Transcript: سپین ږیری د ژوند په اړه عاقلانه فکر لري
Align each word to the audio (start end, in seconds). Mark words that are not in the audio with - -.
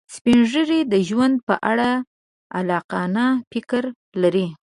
سپین 0.15 0.39
ږیری 0.51 0.79
د 0.93 0.93
ژوند 1.07 1.35
په 1.47 1.55
اړه 1.71 1.89
عاقلانه 2.57 3.25
فکر 3.51 3.83
لري 4.21 4.47